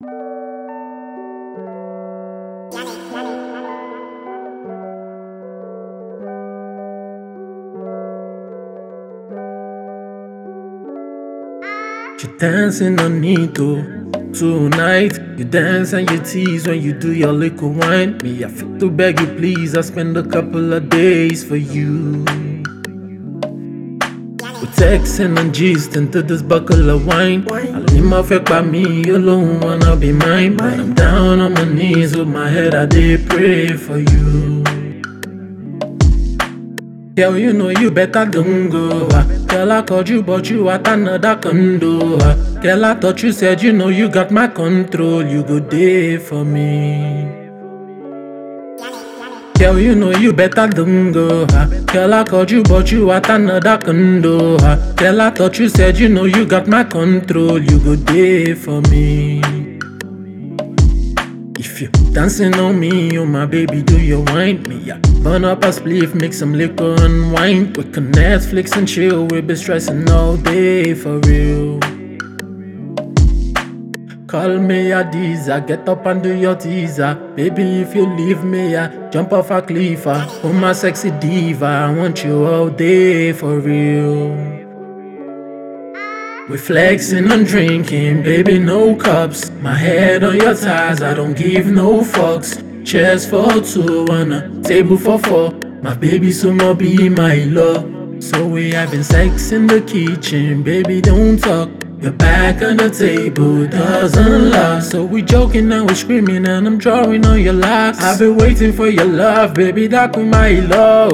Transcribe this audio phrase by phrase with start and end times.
[0.00, 0.06] You
[12.38, 13.82] dancing on Nito
[14.32, 15.18] tonight.
[15.36, 18.18] You dance and you tease when you do your little wine.
[18.18, 19.76] Me, I fit to beg you, please.
[19.76, 22.24] I spend a couple of days for you.
[24.60, 27.46] We're texting and gisting to this buckle of wine.
[27.48, 30.56] I leave my fake by me, alone wanna be mine.
[30.56, 34.64] But I'm down on my knees with my head, I did pray for you.
[37.14, 39.08] Girl, you know you better don't go.
[39.46, 42.18] Girl, I called you, but you at another condo.
[42.60, 45.24] Girl, I thought you said you know you got my control.
[45.24, 47.47] You go there for me.
[49.58, 51.44] Girl, you know you better don't go.
[51.50, 51.66] ah.
[51.92, 54.56] Girl, I called you, but you at another condo.
[54.60, 54.76] ah.
[54.96, 57.58] Girl, I thought you said you know you got my control.
[57.60, 59.40] You go there for me.
[61.58, 64.78] If you dancing on me, oh my baby, do you wine me?
[64.78, 64.98] Yeah.
[65.22, 67.72] Burn up a spliff, make some liquor and wine.
[67.72, 71.80] We can Netflix and chill, we be stressing all day for real.
[74.28, 77.14] Call me a Deezer, get up and do your teaser.
[77.34, 80.06] Baby, if you leave me, yeah, jump off a cliff.
[80.06, 80.28] ah.
[80.44, 84.28] Oh my sexy diva, I want you all day for real.
[86.50, 89.50] We flexing and drinking, baby, no cups.
[89.62, 92.60] My head on your thighs, I don't give no fucks.
[92.84, 95.52] Chairs for two on a table for four.
[95.80, 98.22] My baby soon will be my love.
[98.22, 101.70] So we having sex in the kitchen, baby, don't talk.
[102.00, 104.78] Your back on the table doesn't lie.
[104.78, 108.00] So we joking and we screaming and I'm drawing on your locks.
[108.00, 111.10] I've been waiting for your love, baby, that was my love.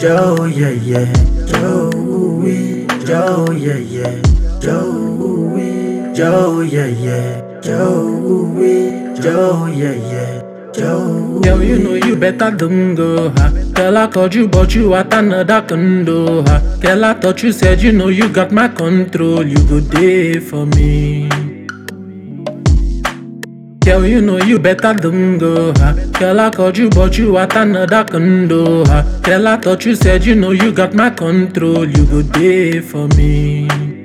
[0.00, 1.12] Joe, yeah, yeah,
[1.46, 4.22] Joey, Joe, yeah, yeah,
[4.58, 10.39] Joey, Joe, yeah, yeah, Joey, Joe, yeah, yeah,
[10.74, 11.40] Joe.
[11.42, 13.30] Girl, you know you better don't go.
[13.30, 13.50] Ha.
[13.74, 16.42] Girl, I called you, but you at another condo.
[16.42, 16.78] Ha.
[16.80, 19.46] Girl, I thought you said you know you got my control.
[19.46, 21.28] You go there for me.
[23.84, 25.72] Girl, you know you better don't go.
[25.74, 25.94] Ha.
[26.18, 28.84] Girl, I called you, but you at another condo.
[28.84, 29.20] Ha.
[29.22, 31.88] Girl, I thought you said you know you got my control.
[31.88, 33.99] You go there for me.